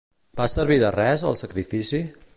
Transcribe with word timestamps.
Va 0.39 0.47
servir 0.53 0.77
de 0.85 0.91
res, 0.97 1.27
el 1.33 1.39
sacrifici? 1.45 2.05